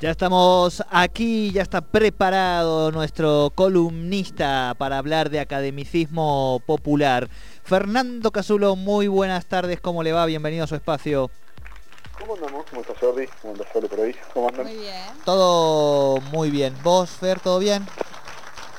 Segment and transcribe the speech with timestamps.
[0.00, 7.28] Ya estamos aquí, ya está preparado nuestro columnista para hablar de academicismo popular.
[7.64, 10.24] Fernando Casulo, muy buenas tardes, ¿cómo le va?
[10.26, 11.30] Bienvenido a su espacio.
[12.16, 12.64] ¿Cómo andamos?
[12.70, 13.26] ¿Cómo está Jordi?
[13.42, 14.14] ¿Cómo anda Jordi por ahí?
[14.34, 14.66] ¿Cómo andan?
[14.66, 15.04] Muy bien.
[15.24, 16.74] Todo muy bien.
[16.84, 17.84] ¿Vos, Fer, todo bien?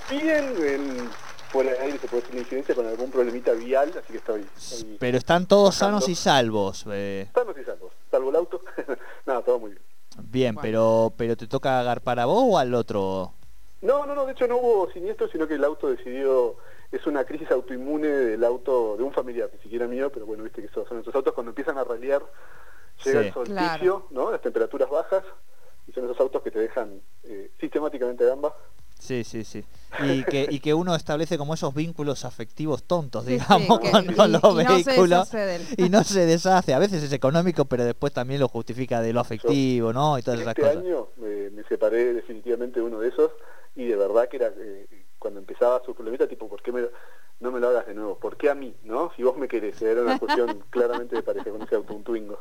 [0.09, 1.09] Bien, en,
[1.51, 4.47] fuera de aire se puede hacer una incidencia con algún problemita vial, así que estoy...
[4.57, 5.99] estoy Pero están todos Bajando.
[5.99, 6.85] sanos y salvos.
[6.89, 7.27] eh.
[7.33, 8.61] sanos y salvos, salvo el auto.
[9.25, 9.88] Nada, todo muy bien.
[10.31, 10.61] Bien, Bueno.
[10.61, 13.33] pero pero ¿te toca agarpar a vos o al otro?
[13.81, 16.55] No, no, no, de hecho no hubo siniestro, sino que el auto decidió...
[16.91, 20.63] Es una crisis autoinmune del auto de un familiar, ni siquiera mío, pero bueno, viste
[20.63, 22.23] que son, son esos autos cuando empiezan a ralear,
[23.05, 23.27] llega Sí.
[23.27, 24.07] el solsticio, Claro.
[24.09, 24.31] ¿no?
[24.31, 25.23] Las temperaturas bajas,
[25.87, 28.55] y son esos autos que te dejan eh, sistemáticamente gamba.
[28.99, 29.63] Sí, sí, sí.
[30.01, 33.91] Y que, y que uno establece como esos vínculos afectivos tontos, Sí, sí, digamos, que-
[33.91, 35.33] con, y- con los y no se vehículos.
[35.33, 35.61] él.
[35.77, 36.73] y no se deshace.
[36.73, 40.17] A veces es económico, pero después también lo justifica de lo afectivo, ¿no?
[40.19, 40.77] Y todas esas este cosas.
[40.77, 43.31] año me, me separé definitivamente de uno de esos
[43.75, 46.81] y de verdad que era eh, cuando empezaba su problemita tipo ¿por qué me,
[47.39, 48.17] no me lo hagas de nuevo?
[48.19, 48.75] ¿por qué a mí?
[48.83, 49.11] ¿no?
[49.15, 52.37] si vos me querés era una cuestión claramente de pareja con ese auto un Twingo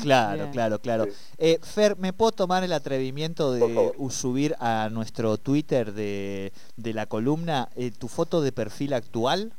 [0.00, 0.50] Claro, Bien.
[0.50, 1.04] claro, claro.
[1.04, 1.10] Sí.
[1.38, 7.06] Eh, Fer, ¿me puedo tomar el atrevimiento de subir a nuestro Twitter de, de la
[7.06, 9.52] columna eh, tu foto de perfil actual?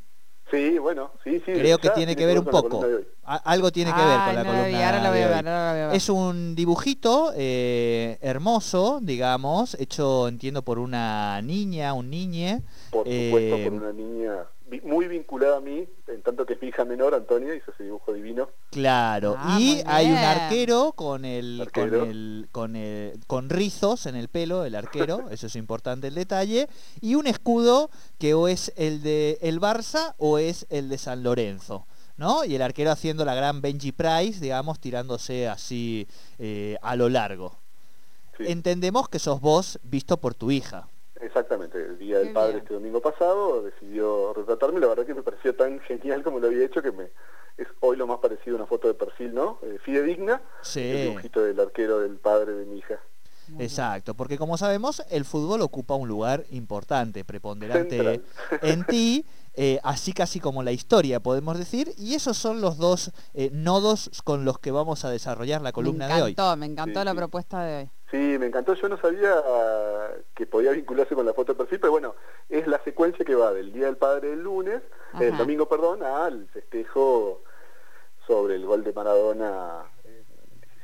[0.52, 2.86] sí bueno sí sí Creo que ya tiene que ver un poco.
[3.24, 5.94] algo tiene que ver con la columna.
[5.94, 12.62] Es un dibujito eh, hermoso, digamos, hecho, entiendo, por una niña, un niñe.
[12.92, 14.46] por supuesto Eh, por una niña
[14.82, 18.14] muy vinculada a mí en tanto que es mi hija menor Antonia hizo ese dibujo
[18.14, 22.00] divino Claro, Ah, y hay un arquero con el, Arquero.
[22.00, 26.16] con el, con el, con rizos en el pelo, el arquero, eso es importante el
[26.16, 26.68] detalle,
[27.02, 31.22] y un escudo que o es el de el Barça o es el de San
[31.24, 31.86] Lorenzo,
[32.18, 32.46] ¿no?
[32.46, 36.08] Y el arquero haciendo la gran Benji Price, digamos, tirándose así
[36.40, 37.60] eh, a lo largo.
[38.38, 38.46] Sí.
[38.48, 40.88] Entendemos que sos vos visto por tu hija.
[41.24, 42.64] Exactamente, el Día del Padre bien.
[42.64, 46.66] este domingo pasado decidió retratarme, la verdad que me pareció tan genial como lo había
[46.66, 47.10] hecho que me
[47.58, 49.60] es hoy lo más parecido a una foto de perfil, ¿no?
[49.62, 50.82] Eh, fidedigna, el Sí.
[50.92, 53.00] dibujito del arquero del padre de mi hija.
[53.60, 58.24] Exacto, porque como sabemos, el fútbol ocupa un lugar importante, preponderante Central.
[58.62, 63.12] en ti, eh, así casi como la historia, podemos decir, y esos son los dos
[63.34, 66.32] eh, nodos con los que vamos a desarrollar la columna me de hoy.
[66.32, 67.18] encantó, me encantó Sí, la sí.
[67.18, 67.90] propuesta de hoy.
[68.12, 69.34] Sí, me encantó, yo no sabía
[70.36, 72.16] que podía vincularse con la foto de perfil, pero bueno,
[72.50, 74.82] es la secuencia que va del Día del Padre del lunes,
[75.14, 75.24] Ajá.
[75.24, 77.42] el domingo, perdón, al festejo
[78.28, 80.26] sobre el gol de Maradona en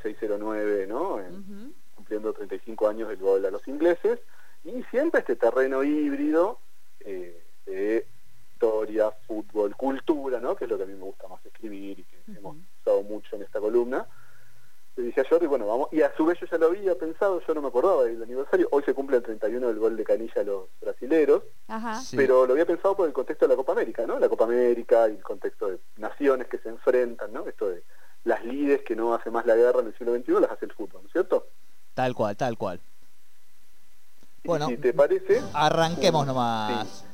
[0.04, 1.20] 1609, ¿no?
[1.20, 1.74] En- Ujú.
[1.96, 4.20] cumpliendo 35 años del gol a los ingleses,
[4.64, 6.60] y siempre este terreno híbrido
[7.02, 8.08] eh, de
[8.60, 10.54] historia, fútbol, cultura, ¿no?
[10.56, 13.38] que es lo que a mí me gusta más escribir y que hemos usado mucho
[13.38, 14.06] en esta columna.
[14.98, 17.42] Le dije a Jordi, bueno, vamos, y a su vez yo ya lo había pensado,
[17.48, 20.42] yo no me acordaba del aniversario, hoy se cumple el 31 del gol de Canilla
[20.42, 22.02] a los brasileros, Ajá.
[22.02, 22.18] Sí.
[22.18, 24.20] pero lo había pensado por el contexto de la Copa América, ¿no?
[24.20, 27.48] La Copa América y el contexto de naciones que se enfrentan, ¿no?
[27.48, 27.82] Esto de
[28.26, 30.74] las lides que no hace más la guerra en el siglo XXI, las hace el
[30.74, 31.48] fútbol, ¿no es cierto?
[31.94, 32.82] Tal cual, tal cual.
[34.44, 34.68] Bueno.
[34.68, 37.06] si te parece, Arranquemos Sí.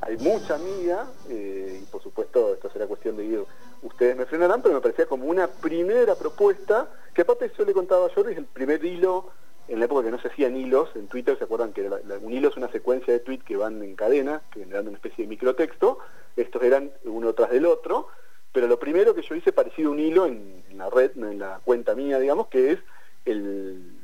[0.00, 3.44] Hay mucha amiga, eh, y por supuesto esto será cuestión de ir,
[3.82, 8.06] ustedes me frenarán, pero me parecía como una primera propuesta, que aparte yo le contaba
[8.06, 9.30] a Jordi, es el primer hilo,
[9.68, 11.90] en la época que no se hacían hilos, en Twitter, ¿se acuerdan que
[12.22, 15.24] un hilo es una secuencia de tweets que van en cadena, que generando una especie
[15.24, 15.98] de microtexto,
[16.36, 18.08] estos eran uno tras del otro,
[18.52, 21.60] pero lo primero que yo hice parecido a un hilo en, la red, en la
[21.64, 22.78] cuenta mía, digamos, que es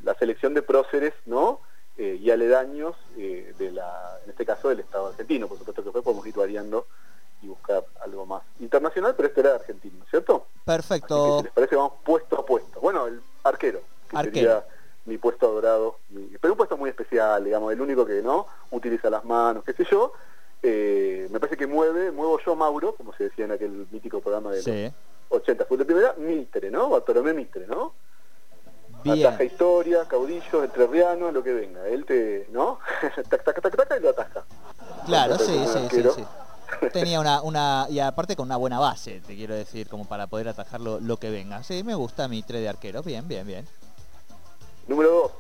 [0.03, 1.61] la selección de próceres, ¿no?
[1.99, 5.87] Eh, y aledaños eh, de la, en este caso del Estado argentino, por supuesto que
[5.89, 6.87] después podemos ir variando
[7.43, 10.47] y buscar algo más internacional, pero este era argentino, ¿no es ¿cierto?
[10.55, 11.39] Que Perfecto.
[11.39, 12.81] si les parece vamos puesto a puesto.
[12.81, 14.35] Bueno, el arquero, que Arquero.
[14.35, 14.67] sería
[15.05, 19.11] mi puesto adorado, mi- pero un puesto muy especial, digamos, el único que no utiliza
[19.11, 20.13] las manos, qué sé yo.
[20.63, 24.53] Eh, me parece que mueve, muevo yo Mauro, como se decía en aquel mítico programa
[24.53, 24.85] de Sí.
[25.31, 26.89] los 80, fue de primera, Mitre, ¿no?
[26.89, 27.93] Bartolomé Mitre, ¿no?
[29.03, 29.27] Bien.
[29.27, 31.87] Ataja historia, caudillos, entrerriano, lo que venga.
[31.87, 32.79] Él te, ¿no?
[33.29, 34.45] tac, tac, tac, tac, y lo ataja.
[35.07, 36.25] Claro, sí, sí, sí, sí.
[36.93, 40.49] Tenía una, una, y aparte con una buena base, te quiero decir, como para poder
[40.49, 41.63] atajar lo, lo que venga.
[41.63, 43.03] Sí, me gusta mi 3 de arquero.
[43.03, 43.67] Bien, bien, bien.
[44.89, 45.33] Número dos,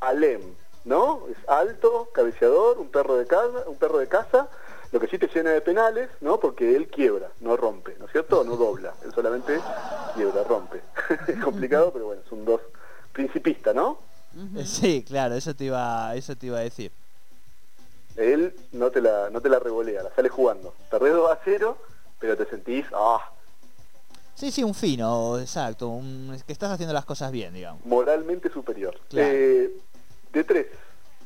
[0.00, 0.40] Alem,
[0.84, 1.22] ¿no?
[1.30, 4.48] Es alto, cabeceador, un perro de casa, un perro de casa,
[4.92, 6.40] lo que sí te llena de penales, ¿no?
[6.40, 8.44] Porque él quiebra, no rompe, ¿no es cierto?
[8.44, 9.60] No dobla, él solamente
[10.14, 10.80] quiebra, rompe.
[11.28, 12.60] es complicado, pero bueno, es un dos
[13.12, 13.98] principista, ¿no?
[14.34, 14.64] Ujú.
[14.64, 16.92] Sí, claro, eso te iba, eso te iba a decir.
[18.16, 20.74] Él no te la, no te la revolea, la sale jugando.
[20.90, 21.78] Perdés 2 a 0,
[22.18, 23.20] pero te sentís, ah,
[24.40, 27.84] Sí, sí, un fino, exacto, un, que estás haciendo las cosas bien, digamos.
[27.84, 28.98] Moralmente superior.
[29.10, 29.28] Claro.
[29.30, 29.70] Eh,
[30.32, 30.66] de tres.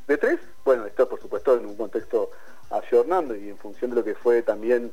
[0.08, 0.40] ¿De tres?
[0.64, 2.30] Bueno, esto por supuesto en un contexto
[2.70, 4.92] ayornando y en función de lo que fue también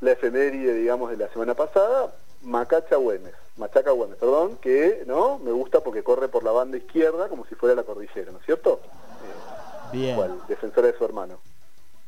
[0.00, 5.52] la efeméride, digamos, de la semana pasada, Macacha Güemes, Machaca Güemes, perdón, que no me
[5.52, 8.80] gusta porque corre por la banda izquierda como si fuera la cordillera, ¿no es cierto?
[8.82, 10.14] Eh, Bien.
[10.14, 11.38] igual, defensora de su hermano.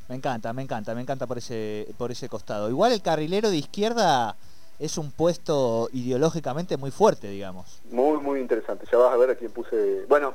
[0.09, 2.69] Me encanta, me encanta, me encanta por ese, por ese costado.
[2.69, 4.37] Igual el carrilero de izquierda
[4.79, 7.81] es un puesto ideológicamente muy fuerte, digamos.
[7.91, 8.87] Muy, muy interesante.
[8.91, 10.05] Ya vas a ver a quién puse.
[10.09, 10.35] Bueno,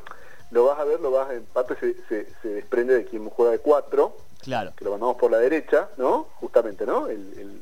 [0.49, 3.51] lo vas a ver, lo vas en parte se, se, se desprende de quien juega
[3.51, 4.73] de cuatro, Claro.
[4.75, 6.23] que lo mandamos por la derecha, ¿no?
[6.39, 7.07] Justamente, ¿no?
[7.07, 7.61] El, el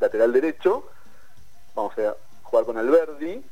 [0.00, 0.84] lateral derecho.
[1.74, 3.42] Vamos a jugar con Alberdi,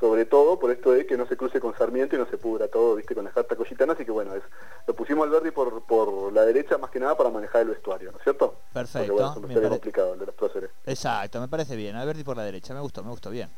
[0.00, 2.68] sobre todo por esto de que no se cruce con Sarmiento y no se pudra
[2.68, 4.42] todo, viste, con las cartas collitanas, así que bueno, es,
[4.86, 8.12] lo pusimos a Alberdi por, por la derecha más que nada para manejar el vestuario,
[8.12, 8.56] ¿no es cierto?
[8.72, 10.70] Perfecto, bueno, es un me vestuario pare- complicado el de los próceres.
[10.86, 11.96] Exacto, me parece bien.
[11.96, 13.50] Alberti por la derecha, me gustó, me gustó bien.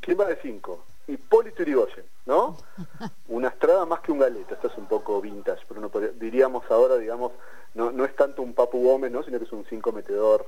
[0.00, 0.84] ¿Quién va de 5?
[1.08, 2.56] Hipólito Yrigoyen, ¿no?
[3.28, 6.64] Una estrada más que un galeta, esto es un poco vintage, pero no podría- diríamos
[6.70, 7.32] ahora, digamos,
[7.74, 9.22] no, no es tanto un Papu Gómez, ¿no?
[9.22, 10.46] Sino que es un 5 metedor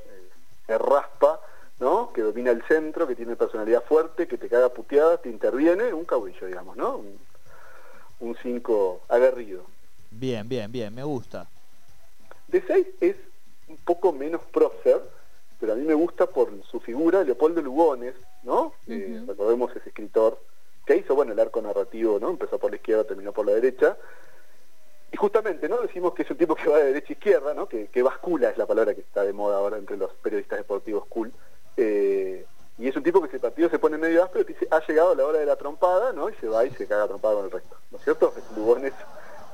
[0.68, 1.40] eh, raspa,
[1.78, 2.12] ¿no?
[2.12, 6.04] Que domina el centro, que tiene personalidad fuerte, que te caga puteadas, te interviene, un
[6.04, 7.02] cabrillo, digamos, ¿no?
[8.20, 9.64] Un 5 aguerrido.
[10.10, 11.46] Bien, bien, bien, me gusta.
[12.48, 13.16] De 6 es
[13.68, 15.02] un poco menos prócer,
[15.58, 18.74] pero a mí me gusta por su figura, Leopoldo Lugones, ¿no?
[18.86, 19.30] Eh, Ujú.
[19.32, 20.42] recordemos ese escritor
[20.90, 22.30] que hizo, bueno, el arco narrativo, ¿no?
[22.30, 23.96] Empezó por la izquierda, terminó por la derecha.
[25.12, 25.80] Y justamente, ¿no?
[25.80, 27.68] Decimos que es un tipo que va de derecha a izquierda, ¿no?
[27.68, 31.06] Que, que bascula es la palabra que está de moda ahora entre los periodistas deportivos
[31.06, 31.32] cool.
[31.76, 32.44] Eh,
[32.76, 35.14] y es un tipo que si el partido se pone medio áspero, dice, ha llegado
[35.14, 36.28] la hora de la trompada, ¿no?
[36.28, 38.34] Y se va y se caga trompada con el resto, ¿no es cierto?
[38.56, 38.92] Lugones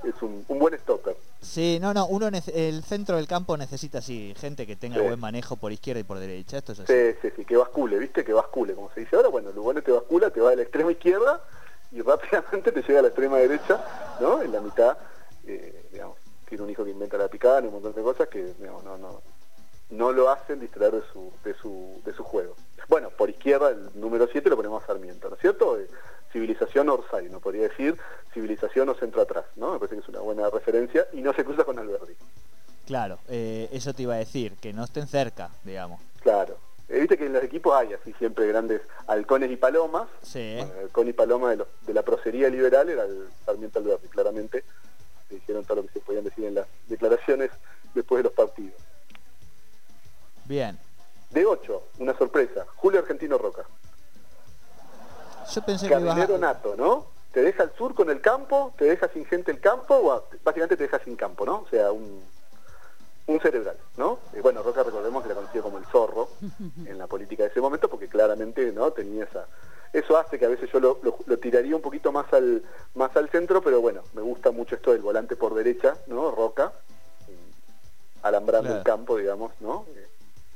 [0.08, 1.16] es un, un buen stopper.
[1.40, 5.02] Sí, no, no, uno el centro del campo necesita así, gente que tenga Sí.
[5.02, 6.58] buen manejo por izquierda y por derecha.
[6.58, 6.92] Esto es así.
[6.92, 8.24] Sí, sí, sí, que bascule, ¿viste?
[8.24, 9.28] Que bascule, como se dice ahora.
[9.28, 11.42] Bueno, Lugones te bascula, te va de la extrema izquierda
[11.92, 13.84] y rápidamente te llega a la extrema derecha,
[14.20, 14.42] ¿no?
[14.42, 14.96] En la mitad,
[15.46, 16.16] eh, digamos,
[16.48, 18.96] tiene un hijo que inventa la picada y un montón de cosas que digamos, no,
[18.98, 19.20] no,
[19.90, 22.54] no lo hacen distraer de su, de su, de su juego.
[22.88, 25.76] Bueno, por izquierda el número 7 lo ponemos a Sarmiento, ¿no es cierto?
[26.36, 27.96] Civilización Orsay, no podría decir
[28.34, 29.72] civilización o centro atrás, ¿no?
[29.72, 32.12] Me parece que es una buena referencia y no se cruza con Alberti.
[32.84, 35.98] Claro, eh, eso te iba a decir, que no estén cerca, digamos.
[36.20, 36.58] Claro.
[36.90, 40.08] Eh, Viste que en los equipos hay así siempre grandes halcones y palomas.
[40.20, 40.56] Sí.
[40.58, 44.62] Bueno, el halcón y paloma de la procería liberal era el Sarmiento Alberti, claramente.
[45.30, 47.50] Se dijeron todo lo que se podían decir en las declaraciones
[47.94, 48.78] después de los partidos.
[50.44, 50.78] Bien.
[51.30, 52.66] De 8, una sorpresa.
[52.76, 53.64] Julio Argentino Roca.
[55.54, 56.38] Yo pensé que ibas Carrilero a...
[56.38, 57.06] nato, ¿no?
[57.32, 60.76] Te deja al sur con el campo, te deja sin gente el campo, o básicamente
[60.76, 61.60] te deja sin campo, ¿no?
[61.60, 62.22] O sea, un,
[63.26, 64.18] un cerebral, ¿no?
[64.32, 66.28] Eh, bueno, Roca recordemos que la conocía como el zorro
[66.86, 69.46] en la política de ese momento, porque claramente no tenía esa...
[69.92, 72.62] Eso hace que a veces yo lo, lo- lo tiraría un poquito más al,
[72.94, 76.30] más al centro, pero bueno, me gusta mucho esto del volante por derecha, ¿no?
[76.32, 76.72] Roca,
[77.28, 77.36] eh,
[78.22, 78.78] alambrando Claro.
[78.78, 79.84] el campo, digamos, ¿no?
[79.94, 80.06] Eh,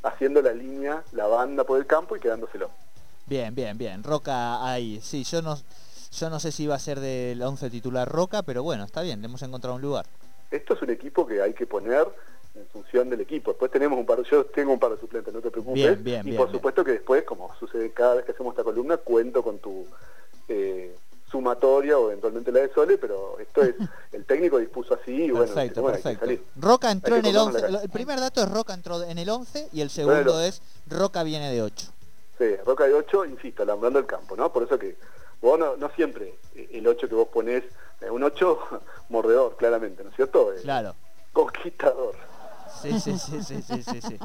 [0.02, 2.70] haciendo la línea, la banda por el campo y quedándoselo.
[3.30, 4.02] Bien, bien, bien.
[4.02, 5.00] Roca ahí.
[5.00, 5.56] Sí, yo no,
[6.18, 9.20] yo no sé si iba a ser del 11 titular Roca, pero bueno, está bien,
[9.20, 10.04] le hemos encontrado un lugar.
[10.50, 12.08] esto es un equipo que hay que poner
[12.56, 13.52] en función del equipo.
[13.52, 15.74] Después tenemos un par, yo tengo un par de suplentes, no te preocupes.
[15.80, 18.64] Bien, bien, y bien, por supuesto que después, como sucede cada vez que hacemos esta
[18.64, 19.86] columna, cuento con tu
[20.48, 20.96] eh,
[21.30, 23.76] sumatoria o eventualmente la de Sole, pero esto es,
[24.12, 26.26] el técnico dispuso así y bueno, perfecto, bueno, hay que perfecto.
[26.26, 26.44] salir.
[26.56, 27.60] Roca entró Hay en el cortarnos 11.
[27.70, 27.84] la calle.
[27.84, 30.40] El primer dato es Roca entró en el 11 y el segundo Bueno.
[30.40, 31.86] es Roca viene de 8.
[32.40, 34.50] Sí, Roca de 8, insisto, alambrando el campo, ¿no?
[34.50, 34.96] Por eso que
[35.42, 37.62] vos no, no siempre eh, el 8 que vos ponés,
[38.00, 38.58] eh, un 8
[39.10, 40.50] mordedor, claramente, ¿no es cierto?
[40.54, 40.94] Eh, Claro.
[41.34, 42.14] Conquistador.
[42.80, 44.18] Sí, sí, sí, sí, sí, sí, sí.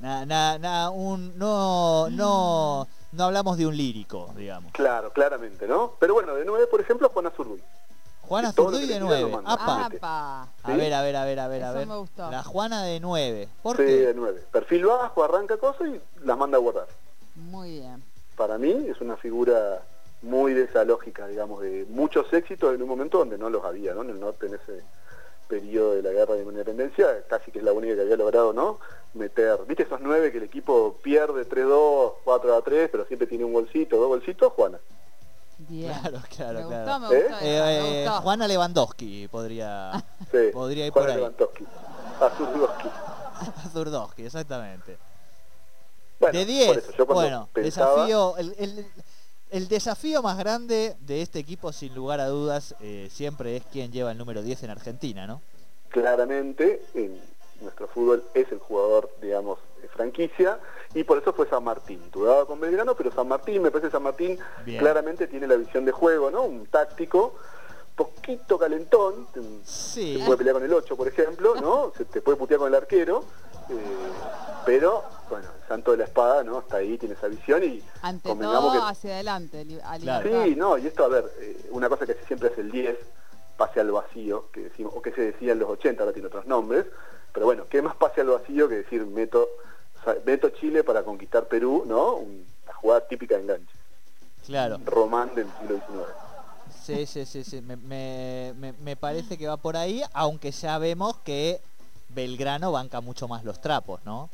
[0.00, 4.72] Na- na- na- un, no, no, no hablamos de un lírico, digamos.
[4.72, 5.96] Claro, claramente, ¿no?
[6.00, 7.62] Pero bueno, de 9, por ejemplo, Juana Zurduy.
[8.22, 9.30] Juana Zurduy de le tira lo 9.
[9.36, 9.52] manda.
[9.52, 10.48] Apa.
[10.62, 11.86] A ver, a ver, a ver, a ver, a ver.
[11.86, 12.30] me gustó.
[12.30, 13.48] La Juana de 9.
[13.62, 14.12] ¿Por Sí, de qué?
[14.16, 14.44] 9.
[14.50, 16.86] Perfil bajo, arranca cosas y las manda a guardar.
[17.50, 18.02] Muy bien.
[18.36, 19.82] Para mí es una figura
[20.22, 23.92] muy de esa lógica, digamos, de muchos éxitos en un momento donde no los había,
[23.94, 24.02] ¿no?
[24.02, 24.84] En el norte, en ese
[25.48, 28.78] periodo de la guerra de independencia, casi que es la única que había logrado, ¿no?
[29.14, 33.96] Meter, ¿viste esos nueve que el equipo pierde 3-2, 4-3, pero siempre tiene un golcito,
[33.96, 34.52] dos golcitos?
[34.52, 34.78] Juana.
[35.58, 35.92] Bien.
[36.00, 36.84] Claro, claro, me claro.
[37.00, 37.22] gustó, me ¿Eh?
[37.22, 37.36] gustó.
[37.36, 38.20] esa, Eh, me eh, gustó.
[38.22, 40.04] Juana Lewandowski podría.
[40.30, 41.16] Sí, Podría ir Juana por ahí.
[41.16, 41.64] Lewandowski.
[42.20, 42.88] A Zurdowski.
[43.72, 44.98] Zurdowski, exactamente.
[46.20, 46.76] Bueno, de por 10.
[46.76, 48.36] eso, yo cuando Bueno, pensaba- desafío.
[48.36, 48.86] El, el-
[49.50, 53.90] el desafío más grande de este equipo, sin lugar a dudas, eh, siempre es quien
[53.90, 55.40] lleva el número 10 en Argentina, ¿no?
[55.88, 57.20] claramente en
[57.60, 60.60] nuestro fútbol es el jugador, digamos, eh, franquicia,
[60.94, 62.00] y por eso fue San Martín.
[62.12, 64.78] Dudaba con Belgrano, pero San Martín, me parece que San Martín Bien.
[64.78, 66.44] claramente tiene la visión de juego, ¿no?
[66.44, 67.34] Un táctico,
[67.96, 69.26] poquito calentón,
[69.64, 70.16] Sí.
[70.18, 71.92] se puede pelear con el 8, por ejemplo, ¿no?
[71.96, 73.24] Se te puede putear con el arquero,
[73.70, 74.12] eh,
[74.66, 76.60] pero, bueno, el santo de la espada, ¿no?
[76.60, 78.90] Está ahí, tiene esa visión y Ante convengamos todo, que...
[78.90, 79.66] hacia adelante,
[80.00, 80.44] Claro.
[80.44, 82.96] Sí, no, y esto, a ver, eh, una cosa que siempre es el 10,
[83.56, 86.46] pase al vacío, que decimos, o que se decía en los 80, ahora tiene otros
[86.46, 86.86] nombres,
[87.32, 89.48] pero bueno, ¿qué más pase al vacío que decir meto,
[90.00, 92.14] o sea, meto Chile para conquistar Perú, ¿no?
[92.14, 93.72] Una jugada típica de enganche,
[94.46, 94.78] Claro.
[94.86, 96.06] román del siglo XIX.
[96.82, 97.60] Sí, sí, sí, sí.
[97.60, 101.60] Me, me- me- me parece que va por ahí, aunque sabemos que
[102.14, 104.28] Belgrano banca mucho más los trapos, ¿no?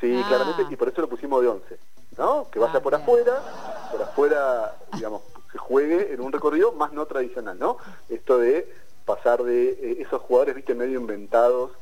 [0.00, 0.24] Sí, Ah.
[0.28, 1.78] claramente, y por eso lo pusimos de 11,
[2.18, 2.48] ¿no?
[2.50, 3.02] Que vaya Ah, por bien.
[3.02, 3.42] afuera,
[3.90, 7.76] por afuera, digamos, se juegue en un recorrido más no tradicional, ¿no?
[8.08, 8.72] Esto de
[9.04, 11.72] pasar de eh, esos jugadores, viste, medio inventados,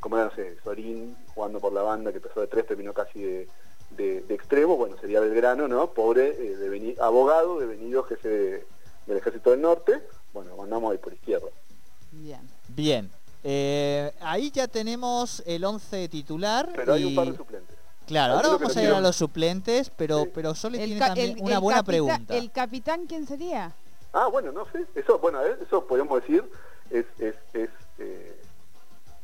[0.00, 3.20] como era, no sé, Sorín jugando por la banda, que empezó de tres, terminó casi
[3.22, 3.48] de,
[3.90, 5.90] de- de extremo, bueno, sería Belgrano, ¿no?
[5.90, 8.66] Pobre, eh, deveni- abogado, devenido jefe de-
[9.06, 10.00] del Ejército del Norte,
[10.32, 11.48] bueno, mandamos ahí por izquierda.
[12.12, 12.40] Bien.
[12.68, 13.10] Bien.
[13.42, 16.70] Eh, ahí ya tenemos el 11 titular.
[16.76, 17.76] Pero hay un par de suplentes.
[18.06, 20.30] Claro, ahora vamos a ir a los suplentes, pero, Sí.
[20.34, 22.36] pero Sole tiene también el- una el buena pregunta.
[22.36, 23.72] ¿El capitán quién sería?
[24.12, 24.84] Ah, bueno, no sé.
[24.96, 26.44] Eso, bueno, ver, eso podemos decir
[26.90, 28.36] es, es, es eh,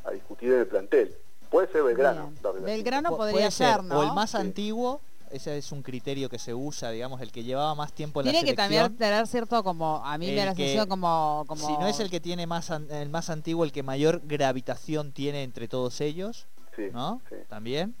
[0.05, 1.13] a discutir en el plantel.
[1.51, 2.31] Puede ser Belgrano.
[2.61, 3.99] Belgrano Pu- podría puede ser, ser, ¿no?
[3.99, 4.37] O el más Sí.
[4.37, 8.25] antiguo, ese es un criterio que se usa, digamos, el que llevaba más tiempo en
[8.25, 8.83] Tiene la que selección.
[8.85, 11.65] también tener cierto como, a mí me da la que- sensación como, como...
[11.67, 15.11] Si no es el que tiene más an- el más antiguo, el que mayor gravitación
[15.11, 17.21] tiene entre todos ellos, Sí, ¿no?
[17.29, 17.35] sí.
[17.49, 17.95] También.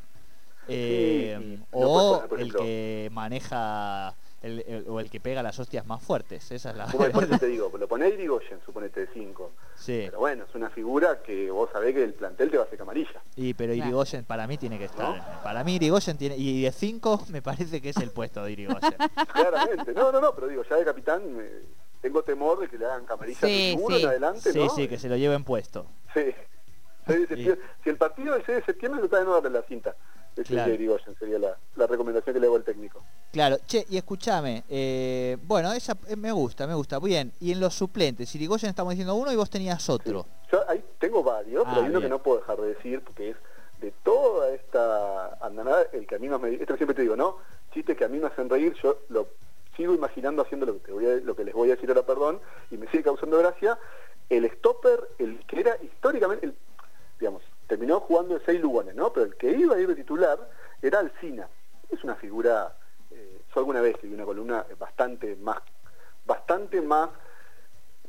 [0.67, 6.51] Eh, o el que maneja el, el- o el que pega las hostias más fuertes.
[6.51, 6.85] Esa es la.
[6.87, 9.51] Por eso te digo, lo ponés Irigoyen, suponete de 5.
[9.75, 10.03] sí.
[10.05, 12.77] Pero bueno, es una figura que vos sabés que el plantel te va a hacer
[12.77, 13.21] camarilla.
[13.35, 13.73] Y pero.
[13.73, 15.17] Irigoyen para mí tiene que estar.
[15.17, 15.23] ¿No?
[15.43, 18.95] Para mí Irigoyen tiene y de 5 me parece que es el puesto de Irigoyen.
[19.33, 19.93] Claramente.
[19.93, 21.63] No, no, no, pero digo, ya de capitán eh,
[22.01, 24.03] tengo temor de que le hagan camarilla Sí, seguro sí.
[24.03, 24.69] en adelante, sí, ¿no?
[24.69, 25.87] sí, que se lo lleven puesto.
[26.13, 26.21] Sí.
[27.07, 29.61] 6 de septiembre- Si el partido del 6 de septiembre está de no darle la
[29.63, 29.95] cinta.
[30.41, 30.69] Ese Claro.
[30.69, 33.03] de Irigoyen sería la, la recomendación que le hago al técnico.
[33.31, 36.99] Claro, che, y escúchame, eh, bueno, esa eh, me gusta, me gusta.
[36.99, 40.25] Bien, y en los suplentes, Irigoyen estamos diciendo uno y vos tenías otro.
[40.51, 43.31] Yo ahí tengo varios, Ah, pero hay uno que no puedo dejar de decir, porque
[43.31, 43.37] es
[43.81, 46.53] de toda esta andanada, el que a mí me...
[46.55, 47.37] Esto siempre te digo, ¿no?
[47.73, 49.27] Chistes que a mí me hacen reír, yo lo
[49.75, 52.03] sigo imaginando haciendo lo que, te voy a- lo que les voy a decir ahora,
[52.05, 52.39] perdón,
[52.71, 53.77] y me sigue causando gracia.
[54.29, 56.55] El stopper, el que era históricamente, el,
[57.87, 59.13] terminó jugando en seis lugares, ¿no?
[59.13, 60.37] Pero el que iba a ir de titular
[60.81, 61.47] era Alcina.
[61.89, 62.75] Es una figura,
[63.11, 65.59] eh, yo alguna vez escribí una columna bastante más,
[66.25, 67.09] bastante más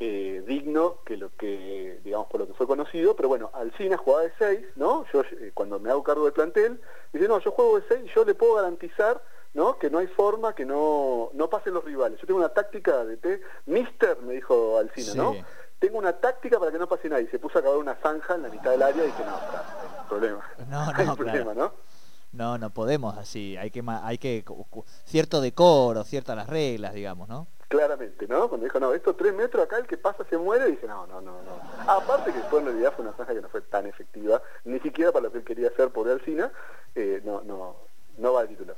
[0.01, 4.25] eh, digno que lo que, digamos, por lo que fue conocido, pero bueno, Alcina jugaba
[4.25, 5.05] de 6, ¿no?
[5.13, 6.81] Yo eh, cuando me hago cargo del plantel,
[7.13, 9.23] dice, no, yo juego de 6, yo le puedo garantizar,
[9.55, 9.79] ¿no?
[9.79, 12.21] Que no hay forma que no, no pasen los rivales.
[12.21, 15.19] Yo tengo una táctica de T, Mister, me dijo Alcina, Sí.
[15.19, 15.35] ¿no?
[15.79, 17.29] Tengo una táctica para que no pase nadie.
[17.31, 19.81] Se puso a cavar una zanja en la mitad del área y dije, no, está,
[19.81, 20.45] hay un problema.
[20.69, 21.55] No, hay no, un problema, claro.
[21.55, 21.73] ¿no?
[22.33, 24.45] No, no podemos así, hay que hay que
[25.05, 27.47] cierto decoro, ciertas las reglas, digamos, ¿no?
[27.69, 28.49] Claramente, ¿no?
[28.49, 31.21] Cuando dijo, no, estos tres metros acá, el que pasa se muere, dije, no, no,
[31.21, 31.91] no, no.
[31.91, 35.11] Aparte que después en realidad fue una zanja que no fue tan efectiva, ni siquiera
[35.13, 36.51] para lo que él quería hacer por Alcina,
[36.95, 37.77] eh, no, no,
[38.19, 38.77] no va de titular.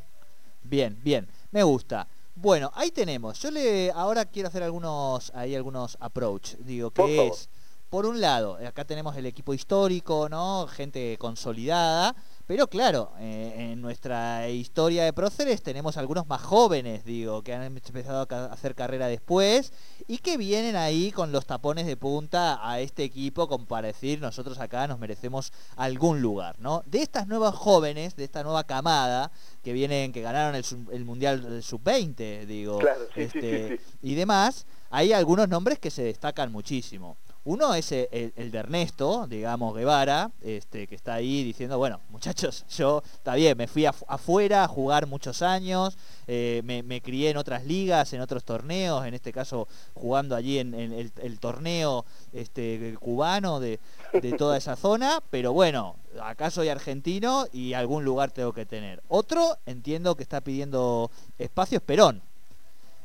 [0.63, 2.07] Bien, bien, me gusta.
[2.35, 3.39] Bueno, ahí tenemos.
[3.41, 7.33] Yo le ahora quiero hacer algunos ahí algunos approach, digo que Por favor.
[7.33, 7.49] es
[7.91, 10.69] por un lado, acá tenemos el equipo histórico, ¿no?
[10.69, 12.15] Gente consolidada,
[12.51, 17.63] pero claro, eh, en nuestra historia de próceres tenemos algunos más jóvenes, digo, que han
[17.63, 19.73] empezado a hacer carrera después
[20.09, 24.21] y que vienen ahí con los tapones de punta a este equipo como para decir
[24.21, 26.83] nosotros acá nos merecemos algún lugar, ¿no?
[26.87, 29.31] De estas nuevas jóvenes, de esta nueva camada
[29.63, 33.85] que vienen, que ganaron el, sub- el mundial sub-20, digo, Claro, sí, sí, este, sí,
[33.93, 33.99] sí.
[34.03, 37.17] y demás, hay algunos nombres que se destacan muchísimo.
[37.43, 43.03] Uno es el, de Ernesto, digamos, Guevara, este, que está ahí diciendo, bueno, muchachos, yo,
[43.15, 47.65] está bien, me fui af- afuera a jugar muchos años, eh, me, crié en otras
[47.65, 52.05] ligas, en otros torneos, en este caso jugando allí en, el torneo
[52.35, 53.81] este, cubano de,
[54.13, 59.03] de toda esa zona, pero bueno, acá soy argentino y algún lugar tengo que tener.
[59.09, 62.23] Otro, entiendo que está pidiendo espacio, es Perón.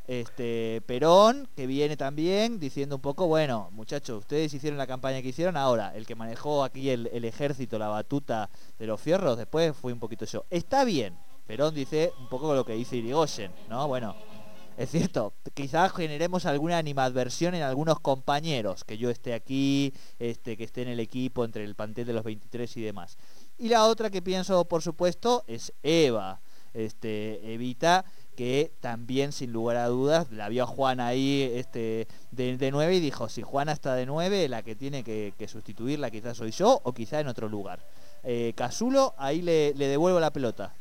[0.07, 5.29] Este Perón, que viene también diciendo un poco, bueno, muchachos, ustedes hicieron la campaña que
[5.29, 9.93] hicieron, ahora el que manejó aquí el, ejército, la batuta de los fierros, después fui
[9.93, 10.45] un poquito yo.
[10.51, 13.87] Está bien, Perón dice un poco lo que dice Irigoyen, ¿no?
[13.87, 14.15] Bueno,
[14.77, 20.65] es cierto, quizás generemos alguna animadversión en algunos compañeros, que yo esté aquí, este, que
[20.65, 23.17] esté en el equipo, entre el plantel de los 23 y demás.
[23.57, 26.41] Y la otra que pienso, por supuesto, es Eva.
[26.73, 28.03] Este, Evita,
[28.35, 32.95] que también, sin lugar a dudas, la vio a Juana ahí este, de, de 9
[32.95, 36.51] y dijo, si Juana está de 9, la que tiene que, que sustituirla quizás soy
[36.51, 37.79] yo o quizás en otro lugar.
[38.23, 40.73] Eh, Casulo, ahí le, le devuelvo la pelota.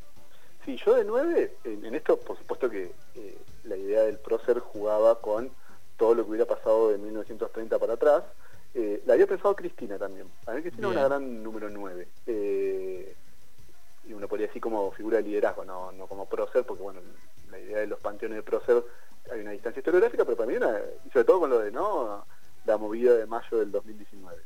[0.65, 4.59] Sí, yo de 9, en, en esto por supuesto que eh, la idea del prócer
[4.59, 5.49] jugaba con
[5.97, 8.23] todo lo que hubiera pasado de 1930 para atrás.
[8.73, 10.27] Eh, la había pensado Cristina también.
[10.47, 12.07] A mí Cristina es una gran número 9.
[12.27, 13.15] Eh,
[14.07, 16.99] y uno podría decir como figura de liderazgo, no, no como prócer, porque bueno,
[18.27, 18.83] idea de prócer
[19.31, 22.25] hay una distancia historiográfica, pero para mí una, y sobre todo con lo de no
[22.65, 24.41] la movida de mayo del 2019.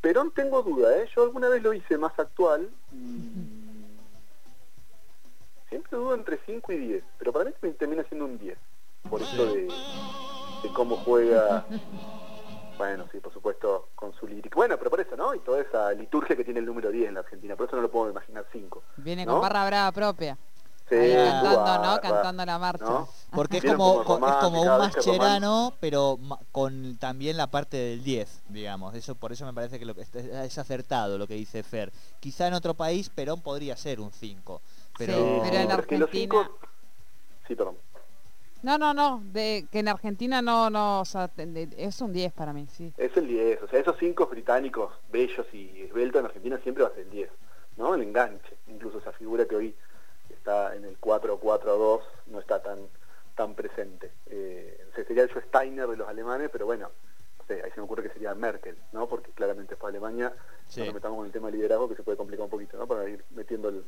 [0.00, 1.08] Perón tengo duda, ¿eh?
[1.14, 3.32] yo alguna vez lo hice más actual y
[5.68, 8.58] siempre dudo entre 5 y 10, pero para mí termina siendo un 10,
[9.08, 11.64] por eso de, de cómo juega,
[12.78, 14.56] bueno, sí, por supuesto, con su lírica.
[14.56, 15.34] Bueno, pero por eso, ¿no?
[15.34, 17.82] Y toda esa liturgia que tiene el número 10 en la Argentina, por eso no
[17.82, 18.82] lo puedo imaginar 5.
[18.96, 19.32] Viene ¿no?
[19.32, 20.36] con barra brava propia.
[20.92, 22.00] Sí, Ahí cantando, ¿no?
[22.00, 22.84] Cantando la marcha.
[22.84, 23.08] ¿no?
[23.34, 26.18] Porque es como, como co- es como un mascherano, pero
[26.52, 28.94] con también la parte del 10, digamos.
[28.94, 31.90] Eso Por eso me parece que lo que es, es acertado lo que dice Fer.
[32.20, 34.60] Quizá en otro país Perón podría ser un 5.
[34.98, 36.58] Pero, Sí, pero en Argentina- cinco-
[37.48, 37.76] Sí, perdón.
[38.62, 39.22] No, no, no.
[39.24, 42.92] De, que en Argentina no, no, o sea, de- es un 10 para mí, sí.
[42.96, 46.90] Es el 10, o sea, esos cinco británicos bellos y esbeltos en Argentina siempre va
[46.90, 47.30] a ser el 10,
[47.76, 47.94] ¿no?
[47.94, 49.74] El enganche, incluso esa figura que hoy
[50.42, 52.78] está en el 4-4-2 no está tan
[53.36, 54.10] tan presente.
[54.26, 56.90] Eh, o sea, sería el Steiner de los alemanes, pero bueno,
[57.48, 59.08] ahí se me ocurre que sería Merkel, ¿no?
[59.08, 60.34] Porque claramente fue Alemania,
[60.68, 60.80] Sí.
[60.80, 62.86] no nos metamos con el tema de liderazgo que se puede complicar un poquito, ¿no?
[62.86, 63.84] Para ir metiendo el,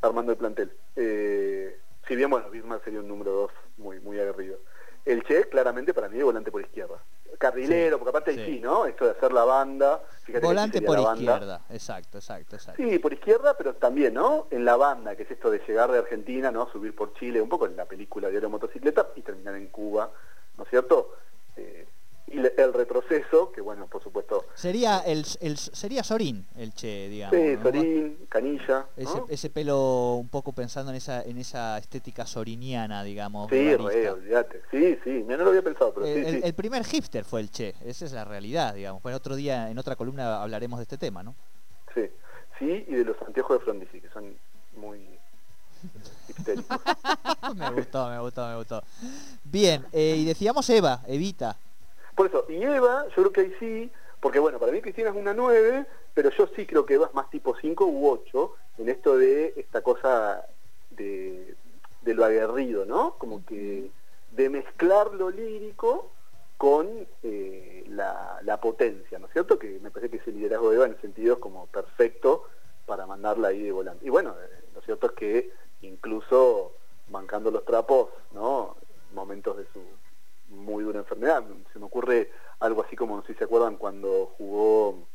[0.00, 0.72] armando el plantel.
[0.94, 4.58] Eh, si bien, bueno, Bismarck sería un número 2 muy, muy aguerrido.
[5.06, 7.00] El Che, claramente, para mí, de volante por izquierda.
[7.38, 8.44] Carrilero, Sí, porque aparte ahí sí.
[8.56, 8.86] sí, ¿no?
[8.86, 10.02] Esto de hacer la banda.
[10.24, 11.22] fíjate volante por la banda.
[11.32, 11.60] izquierda.
[11.70, 12.82] Exacto, exacto, exacto.
[12.82, 14.48] Sí, por izquierda, pero también, ¿no?
[14.50, 16.68] En la banda, que es esto de llegar de Argentina, ¿no?
[16.72, 20.10] Subir por Chile, un poco en la película Diario de Motocicleta y terminar en Cuba,
[20.56, 21.12] ¿no es cierto?
[21.56, 21.86] Eh,
[22.28, 27.08] y le- el retroceso, que bueno, por supuesto, Sería el, el- sería Sorín el Che,
[27.08, 27.36] digamos.
[27.38, 27.62] sí, ¿no?
[27.62, 29.02] Sorín, Canilla, ¿no?
[29.02, 33.48] Ese, ese pelo un poco pensando en esa en esa estética soriniana, digamos.
[33.50, 34.62] Sí, re, olvídate.
[34.70, 36.40] Sí, sí, no lo había pensado, pero el, sí, el- sí.
[36.44, 39.02] el primer hipster fue el Che, esa es la realidad, digamos.
[39.02, 41.34] Bueno, otro día en otra columna hablaremos de este tema, ¿no?
[41.94, 42.02] Sí,
[42.58, 44.36] sí, y de los anteojos de Frondizi, que son
[44.76, 44.98] muy
[46.28, 46.80] histéricos.
[47.56, 48.82] me gustó, me gustó, me gustó.
[49.44, 51.56] Bien, eh, y decíamos Eva, Evita.
[52.16, 55.16] Por eso, y Eva, yo creo que ahí sí, porque bueno, para mí Cristina es
[55.16, 58.88] una 9, pero yo sí creo que Eva es más tipo 5 u 8 en
[58.88, 60.46] esto de esta cosa
[60.90, 61.54] de,
[62.00, 63.18] de lo aguerrido, ¿no?
[63.18, 63.90] Como que
[64.30, 66.10] de mezclar lo lírico
[66.56, 69.58] con eh, la, la potencia, ¿no es cierto?
[69.58, 72.44] Que me parece que ese liderazgo de Eva en ese sentido es como perfecto
[72.86, 74.06] para mandarla ahí de volante.
[74.06, 75.50] Y bueno, eh, lo cierto es que
[75.82, 76.72] incluso
[77.08, 78.76] bancando los trapos, ¿no?
[79.12, 79.82] Momentos de su
[80.48, 81.44] muy dura enfermedad.
[81.72, 82.30] Se me ocurre
[82.60, 85.08] algo así como, si se acuerdan, cuando jugó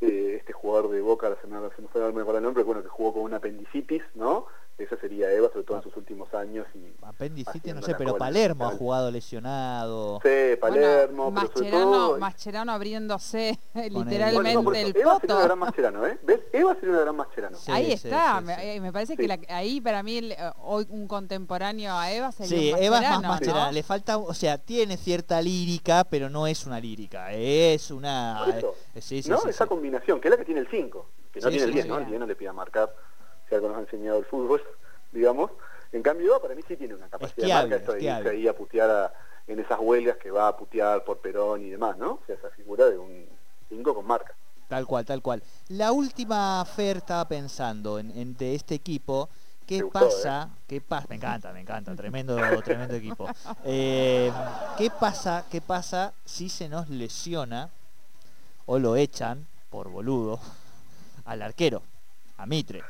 [0.00, 2.88] eh, este jugador de Boca, se me, se me fue el nombre, pero bueno, que
[2.88, 4.46] jugó con una apendicitis, ¿no?
[4.82, 6.66] Esa sería Eva, sobre todo en sus últimos años.
[6.74, 8.16] y Apendicitis, no sé, pero.
[8.16, 10.20] Palermo ha jugado lesionado.
[10.22, 12.18] Sí, Palermo, Bueno, pero sobre todo...
[12.18, 16.18] Mascherano abriéndose literalmente Bueno, no, el Eva sería una gran Mascherano, ¿eh?
[16.22, 16.40] ¿Ves?
[16.52, 17.56] Eva sería una gran Mascherano.
[17.56, 18.60] Sí, ahí sí, está, sí, me, sí.
[18.62, 19.16] eh, me parece Sí.
[19.18, 22.84] que la- ahí para mí el, hoy un contemporáneo a Eva sería Sí, un Eva
[22.84, 23.66] es más Mascherano, Mascherano.
[23.66, 23.72] ¿no?
[23.72, 27.32] Le falta, o sea, tiene cierta lírica, pero no es una lírica.
[27.32, 28.44] Es una.
[28.94, 29.38] Eh, sí, sí, ¿no?
[29.38, 29.68] sí, Esa sí.
[29.68, 31.84] combinación, que es la que tiene el 5, que no Sí, tiene sí, el 10,
[31.84, 31.88] sí.
[31.90, 31.98] ¿no?
[31.98, 32.94] El 10 no le pida marcar,
[33.52, 34.62] si algo nos ha enseñado el fútbol,
[35.12, 35.50] digamos.
[35.92, 38.56] En cambio, para mí sí tiene una capacidad de marca, esto de irse ahí a
[38.56, 39.12] putear a-
[39.46, 42.12] en esas huelgas que va a putear por Perón y demás, ¿no?
[42.12, 43.26] O sea, esa figura de un
[43.68, 44.34] 5 con marca.
[44.68, 45.42] Tal cual, tal cual.
[45.68, 49.28] La última Fer estaba pensando en, en de este equipo.
[49.66, 50.48] ¿Qué Te gustó, pasa?
[50.66, 51.06] ¿Qué pasa?
[51.10, 51.94] Me encanta, me encanta.
[51.94, 53.28] Tremendo, tremendo equipo.
[53.66, 54.32] Eh,
[54.78, 55.44] ¿Qué pasa?
[55.50, 57.68] ¿Qué pasa si se nos lesiona
[58.64, 60.40] o lo echan por boludo
[61.26, 61.82] al arquero,
[62.38, 62.82] a Mitre?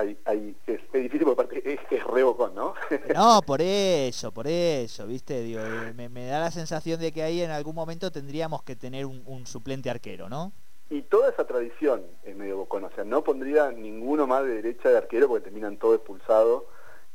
[0.00, 2.74] Ahí, ahí es, es difícil porque aparte es, es re bocón, ¿no?
[3.14, 5.42] No, por eso, por eso, ¿viste?
[5.42, 8.76] Digo, eh, me, me da la sensación de que ahí en algún momento tendríamos que
[8.76, 10.52] tener un, un suplente arquero, ¿no?
[10.88, 14.88] Y toda esa tradición es medio bocón, o sea, no pondría ninguno más de derecha
[14.88, 16.64] de arquero porque terminan todos expulsados,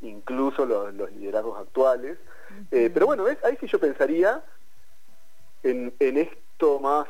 [0.01, 2.17] incluso los, los liderazgos actuales.
[2.71, 3.37] Eh, pero bueno, ¿ves?
[3.43, 4.43] ahí sí yo pensaría
[5.63, 7.07] en, en esto más,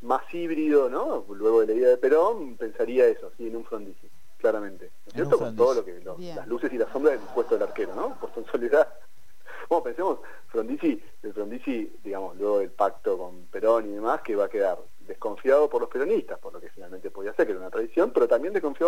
[0.00, 1.26] más híbrido, ¿no?
[1.28, 4.08] Luego de la idea de Perón, pensaría eso, sí, en un frondizi,
[4.38, 4.90] claramente.
[5.24, 7.94] Un Con todo lo que, lo- las luces y las sombras del puesto del arquero,
[7.94, 8.14] ¿no?
[8.20, 8.88] Puesto en soledad.
[9.68, 14.44] Bueno, pensemos, Frondizi, el Frondizi, digamos, luego del pacto con Perón y demás, que va
[14.44, 17.54] a quedar desconfiado por los peronistas, por lo que finalmente podía ser, que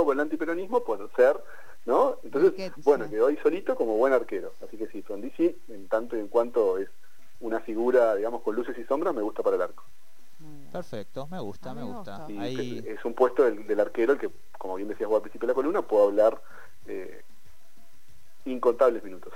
[0.05, 1.43] por el antiperonismo por ser,
[1.85, 2.19] ¿no?
[2.23, 2.53] Entonces,
[2.85, 3.11] bueno, sí.
[3.11, 4.55] quedó ahí solito como buen arquero.
[4.65, 6.89] Así que sí, Frondizi, en tanto y en cuanto es
[7.41, 9.85] una figura, digamos, con luces y sombras, me gusta para el arco.
[10.73, 12.19] Perfecto, me gusta, me me gusta.
[12.19, 12.33] gusta.
[12.33, 12.85] Y Ahí...
[12.87, 15.53] es un puesto del, del arquero el que, como bien decías vos al principio de
[15.53, 16.41] la columna, puedo hablar
[16.87, 17.23] eh,
[18.45, 19.33] incontables minutos.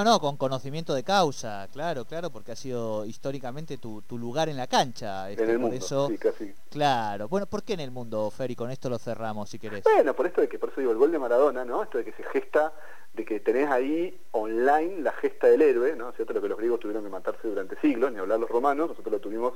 [0.00, 4.48] No, no, con conocimiento de causa, claro, claro, porque ha sido históricamente tu, tu lugar
[4.48, 5.30] en la cancha.
[5.30, 6.54] este, en el por mundo, eso, sí, casi.
[6.70, 7.28] claro.
[7.28, 8.50] Bueno, ¿por qué en el mundo, Fer?
[8.50, 9.84] Y con esto lo cerramos, si querés.
[9.84, 11.82] Bueno, por esto de que, por eso digo, el gol de Maradona, ¿no?
[11.82, 12.72] Esto de que se gesta,
[13.12, 16.12] de que tenés ahí online la gesta del héroe, ¿no?
[16.12, 16.32] ¿Cierto?
[16.32, 19.20] Lo que los griegos tuvieron que matarse durante siglos, ni hablar los romanos, nosotros lo
[19.20, 19.52] tuvimos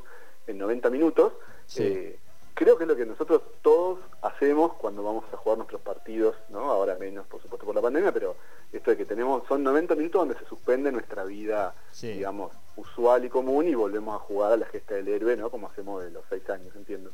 [0.46, 1.33] en 90 minutos.
[1.64, 1.85] Sí.
[1.85, 2.18] Eh,
[2.52, 6.70] creo que es lo que nosotros todos hacemos cuando vamos a jugar nuestros partidos, ¿no?
[6.70, 8.37] Ahora menos, por supuesto, por la pandemia, pero
[8.77, 12.13] esto de que tenemos, son 90 minutos donde se suspende nuestra vida, Sí.
[12.13, 15.51] digamos, usual y común y volvemos a jugar a la gesta del héroe, ¿no?
[15.51, 17.11] Como hacemos de los seis años, entiendo.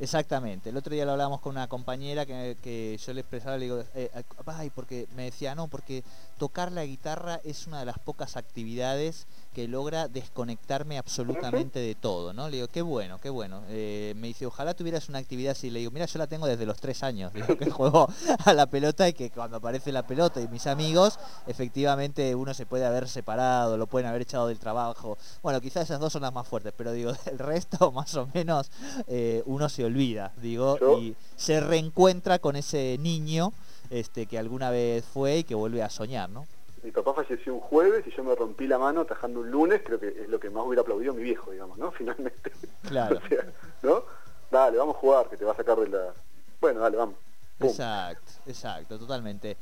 [0.00, 0.70] Exactamente.
[0.70, 3.84] El otro día lo hablábamos con una compañera que, que yo le expresaba, le digo,
[3.94, 4.10] eh,
[4.46, 6.02] ay, porque me decía, no, porque
[6.38, 12.32] tocar la guitarra es una de las pocas actividades que logra desconectarme absolutamente de todo,
[12.32, 12.48] ¿no?
[12.48, 13.62] Le digo, qué bueno, qué bueno.
[13.68, 15.70] Eh, me dice, ojalá tuvieras una actividad así.
[15.70, 18.08] Le digo, mira, yo la tengo desde los tres años, digo, que juego
[18.44, 22.64] a la pelota y que cuando aparece la pelota y mis amigos, efectivamente uno se
[22.64, 25.18] puede haber separado, lo pueden haber echado del trabajo.
[25.42, 28.70] Bueno, quizás esas dos son las más fuertes, pero digo, el resto más o menos
[29.08, 33.52] eh, uno se olvida, digo, Yo- y se reencuentra con ese niño
[33.90, 36.46] este, que alguna vez fue y que vuelve a soñar, ¿no?
[36.82, 40.00] Mi papá falleció un jueves y yo me rompí la mano atajando un lunes, creo
[40.00, 41.90] que es lo que más hubiera aplaudido mi viejo, digamos, ¿no?
[41.98, 42.52] Finalmente.
[42.88, 43.18] Claro.
[43.24, 43.44] O sea,
[43.82, 44.02] ¿no?
[44.50, 46.12] Dale, vamos a jugar, que te va a sacar de la...
[46.60, 47.16] Bueno, dale, vamos.
[47.58, 47.68] Pum.
[47.68, 49.56] Exacto, exacto, totalmente.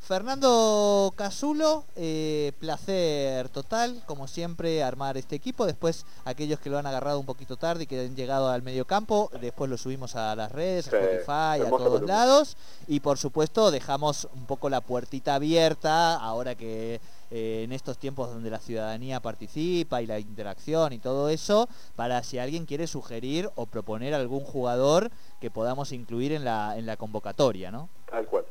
[0.00, 5.66] Fernando Casulo, eh, placer total, como siempre, armar este equipo.
[5.66, 8.86] Después, aquellos que lo han agarrado un poquito tarde y que han llegado al medio
[8.86, 12.56] campo, después lo subimos a las redes, a Sí, Spotify, a todos lados.
[12.88, 18.30] Y por supuesto, dejamos un poco la puertita abierta, ahora que eh, en estos tiempos
[18.30, 23.48] donde la ciudadanía participa y la interacción y todo eso, para si alguien quiere sugerir
[23.54, 27.88] o proponer algún jugador que podamos incluir en la, en la convocatoria, ¿no?
[28.10, 28.44] Tal cual.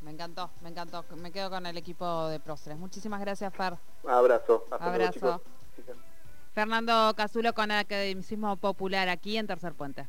[0.00, 1.04] Me encantó, me encantó.
[1.16, 2.78] Me quedo con el equipo de Próceres.
[2.78, 3.78] Muchísimas gracias, Fer.
[4.06, 4.66] Abrazo.
[4.70, 5.42] Hasta Abrazo.
[6.52, 10.08] Fernando Casulo con Academicismo Popular aquí en Tercer Puente.